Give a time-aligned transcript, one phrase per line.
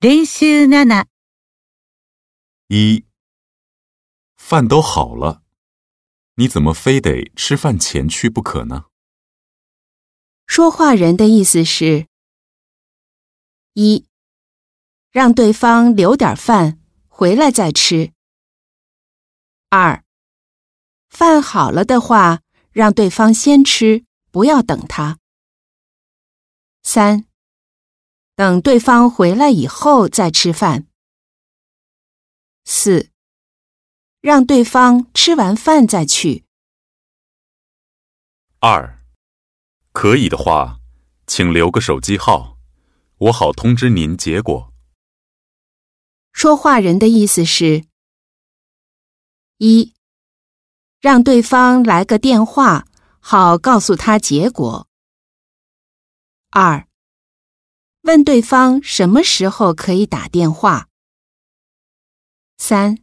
[0.00, 1.04] 練習7、
[2.68, 3.04] 一，
[4.34, 5.42] 饭都好了，
[6.36, 8.86] 你怎么非得吃饭前去不可呢？
[10.46, 12.06] 说话人的意思是：
[13.74, 14.06] 一，
[15.10, 18.14] 让对方留点饭，回来再吃；
[19.68, 20.02] 二，
[21.10, 22.40] 饭好了的话，
[22.72, 25.18] 让对方先吃，不要等他；
[26.82, 27.26] 三，
[28.34, 30.86] 等对方回来以后再吃饭；
[32.64, 33.10] 四，
[34.20, 36.44] 让对方吃完饭再去。
[38.60, 39.02] 二，
[39.92, 40.80] 可以的话，
[41.26, 42.58] 请留个手机号，
[43.16, 44.72] 我好通知您结果。
[46.32, 47.84] 说话人的意思是：
[49.58, 49.94] 一，
[51.00, 52.86] 让对方来个电话，
[53.18, 54.86] 好告诉他结果；
[56.50, 56.86] 二，
[58.02, 60.88] 问对方什么时候可以打电话；
[62.56, 62.98] 三，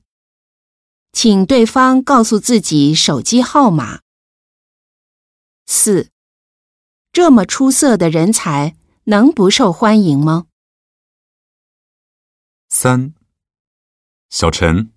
[1.12, 4.02] 请对方告诉自己手机号码；
[5.68, 6.10] 四，
[7.14, 10.48] 这么出色的人才能不受欢迎吗？
[12.68, 13.14] 三，
[14.30, 14.92] 小陈，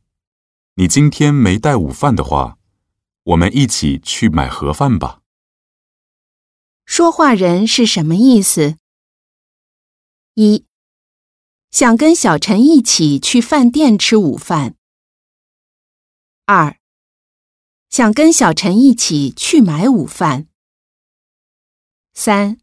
[0.75, 2.57] 你今天没带午饭的话，
[3.23, 5.21] 我们一起去买盒饭吧。
[6.85, 8.80] 说话人是什么意思？
[10.41, 10.65] 一，
[11.71, 14.75] 想跟小陈一起去饭店吃午饭。
[16.47, 16.79] 二，
[17.91, 20.49] 想跟小陈一起去买午饭。
[22.15, 22.59] 三，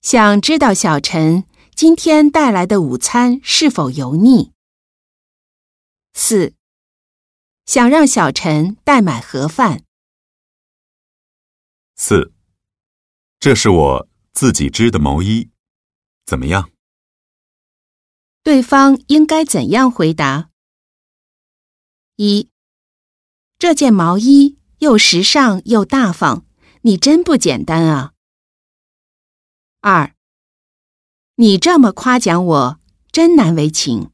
[0.00, 4.52] 想知道小陈今天带来的午餐是否油腻。
[6.14, 6.54] 四，
[7.66, 9.84] 想让小陈代买盒饭。
[11.94, 12.32] 四，
[13.38, 15.49] 这是我自己织的毛衣，
[16.30, 16.70] 怎么样？
[18.44, 20.50] 对方应该怎样回答？
[22.14, 22.48] 一，
[23.58, 26.44] 这件毛衣又时尚又大方，
[26.82, 28.12] 你真不简单啊。
[29.80, 30.14] 二，
[31.34, 32.80] 你这么夸奖我，
[33.10, 34.12] 真难为情。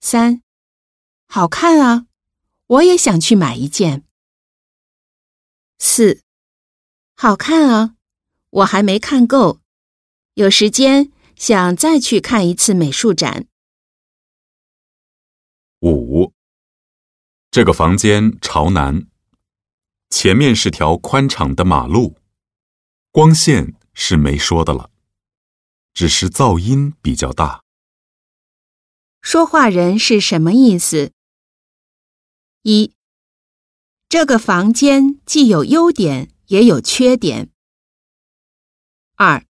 [0.00, 0.42] 三，
[1.26, 2.06] 好看啊，
[2.68, 4.04] 我也想去买一件。
[5.80, 6.22] 四，
[7.16, 7.96] 好看啊，
[8.50, 9.61] 我还没看够，
[10.34, 13.46] 有时间想再去看一次美术展。
[15.80, 16.32] 五，
[17.50, 19.06] 这个房间朝南，
[20.08, 22.16] 前面是条宽敞的马路，
[23.10, 24.90] 光线是没说的了，
[25.92, 27.62] 只是噪音比较大。
[29.20, 31.12] 说话人是什么意思？
[32.62, 32.94] 一，
[34.08, 37.50] 这个房间既有优点也有缺点。
[39.16, 39.44] 二，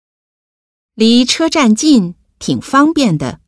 [0.98, 3.40] 离车站近，挺方便的，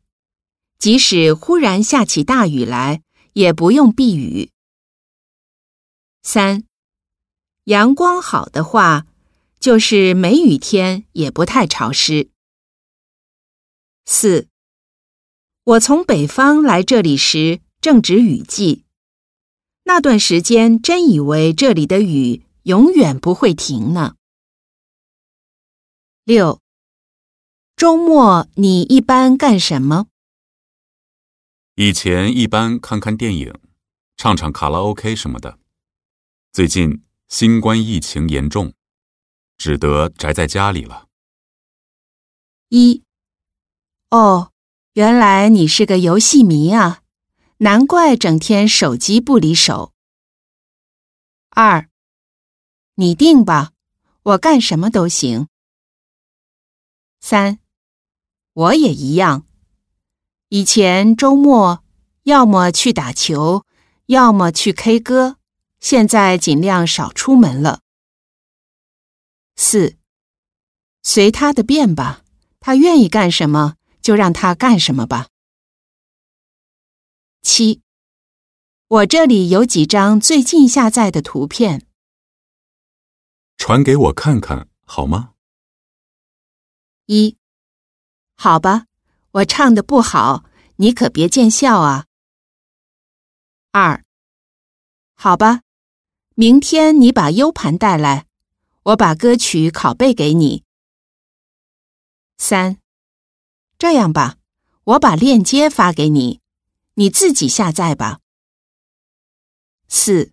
[0.79, 3.03] 即使忽然下起大雨来，
[3.33, 4.51] 也不用避雨。
[6.23, 6.63] 三，
[7.65, 9.05] 阳光好的话，
[9.59, 12.29] 就是梅雨天也不太潮湿。
[14.05, 14.47] 四。
[15.65, 18.85] 我从北方来这里时正值雨季，
[19.83, 24.15] 那段时间真以为这里的雨永远不会停呢。
[26.23, 26.61] 六，
[27.81, 30.05] 周末你一般干什么？
[31.73, 33.59] 以前一般看看电影，
[34.15, 35.57] 唱唱卡拉 OK 什么的。
[36.51, 38.75] 最近新冠疫情严重，
[39.57, 41.07] 只得宅在家里了。
[42.69, 43.03] 一，
[44.11, 44.51] 哦。
[44.93, 47.01] 原来你是个游戏迷啊，
[47.57, 49.91] 难怪整天手机不离手。
[51.49, 51.89] 二，
[52.93, 53.71] 你定吧，
[54.21, 55.47] 我干什么都行。
[57.19, 57.57] 三，
[58.53, 59.45] 我也一样。
[60.49, 61.83] 以前周末
[62.23, 63.65] 要么去打球，
[64.07, 65.37] 要么去 K 歌，
[65.79, 67.81] 现在尽量少出门了。
[69.55, 69.97] 四，
[71.03, 72.23] 随他的便吧，
[72.59, 73.75] 他愿意干什么。
[74.01, 75.27] 就让他干什么吧。
[77.43, 77.83] 七，
[78.87, 81.85] 我这里有几张最近下载的图片，
[83.57, 85.33] 传给我看看好吗？
[87.05, 87.37] 一，
[88.43, 88.87] 好吧，
[89.33, 90.45] 我唱的不好，
[90.77, 92.07] 你可别见笑啊。
[93.71, 94.03] 二，
[95.13, 95.61] 好吧，
[96.33, 98.25] 明天你把 U 盘带来，
[98.81, 100.63] 我把歌曲拷贝给你。
[102.39, 102.79] 三。
[103.77, 104.37] 这样吧，
[104.85, 106.41] 我把链接发给你，
[106.95, 108.21] 你自己下载吧。
[109.87, 110.31] 四，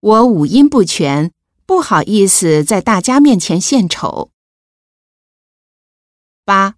[0.00, 1.30] 我五音不全，
[1.66, 4.30] 不好意思在大家面前献丑。
[6.46, 6.76] 八。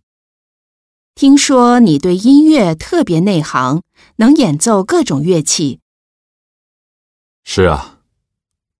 [1.14, 3.84] 听说你对音乐特别内行，
[4.16, 5.78] 能演奏各种乐器。
[7.44, 8.00] 是啊，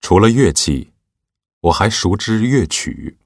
[0.01, 0.93] 除了乐器，
[1.61, 3.19] 我还熟知乐曲，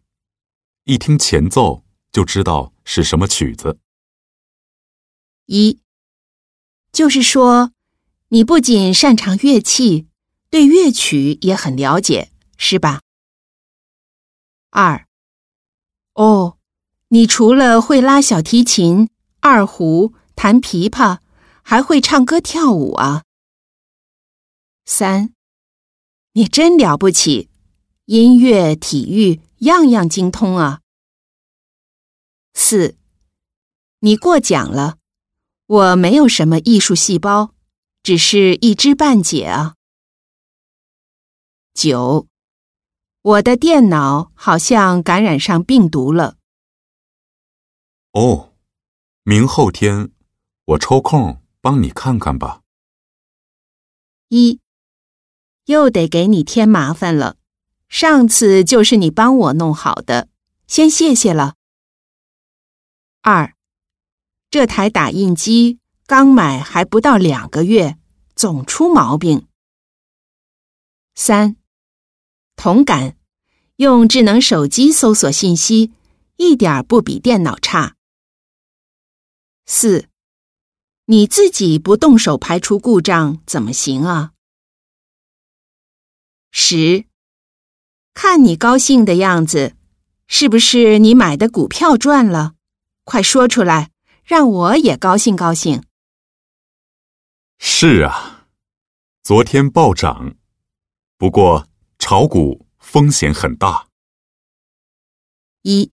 [0.84, 1.82] 一听前奏
[2.12, 3.78] 就知道是什么曲子。
[5.46, 5.80] 一，
[6.92, 7.72] 就是说，
[8.28, 10.06] 你不仅擅长乐器，
[10.50, 13.00] 对乐曲也很了解，是吧？
[14.68, 15.08] 二，
[16.12, 16.57] 哦，
[17.10, 19.08] 你除了会拉小提琴、
[19.40, 21.20] 二胡、弹琵琶，
[21.62, 23.24] 还会唱歌跳舞啊。
[24.84, 25.32] 三，
[26.32, 27.48] 你真了不起，
[28.04, 30.80] 音乐、体育样样精通啊。
[32.54, 32.96] 四，
[34.00, 34.96] 你过奖了。
[35.66, 37.54] 我没有什么艺术细胞，
[38.02, 39.74] 只是一知半解啊。
[41.74, 42.26] 九，
[43.20, 46.37] 我的电脑好像感染上病毒了。
[48.18, 48.52] 哦，
[49.22, 50.10] 明后天
[50.64, 52.62] 我抽空帮你看看吧。
[54.28, 54.58] 一，
[55.66, 57.36] 又得给你添麻烦了，
[57.88, 60.28] 上次就是你帮我弄好的，
[60.66, 61.54] 先谢谢了。
[63.22, 63.54] 二。
[64.50, 67.98] 这台打印机刚买还不到两个月，
[68.34, 69.46] 总出毛病。
[71.14, 71.54] 三，
[72.56, 73.16] 同感，
[73.76, 75.92] 用智能手机搜索信息，
[76.36, 77.94] 一点不比电脑差。
[79.70, 80.08] 四，
[81.04, 84.32] 你自己不动手排除故障怎么行啊？
[86.50, 87.04] 十，
[88.14, 89.76] 看你高兴的样子，
[90.26, 92.54] 是不是你买的股票赚了？
[93.04, 93.92] 快说出来。
[94.24, 95.82] 让我也高兴高兴。
[97.58, 98.46] 是啊，
[99.22, 100.36] 昨天暴涨，
[101.16, 101.66] 不过
[101.98, 103.88] 炒股风险很大。
[105.62, 105.92] 一，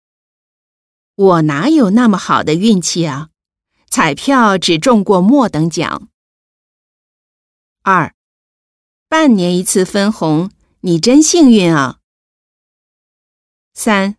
[1.16, 3.30] 我哪有那么好的运气啊？
[3.96, 6.10] 彩票只中过末等奖。
[7.82, 8.14] 二，
[9.08, 10.52] 半年一次分红，
[10.82, 12.00] 你真幸运啊。
[13.74, 14.18] 三，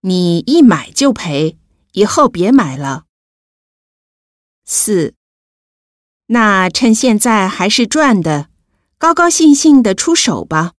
[0.00, 1.58] 你一买就赔。
[1.92, 3.04] 以后别买了。
[4.64, 5.14] 四，
[6.28, 8.48] 那趁现在还是赚的，
[8.96, 10.72] 高高兴兴的出手吧。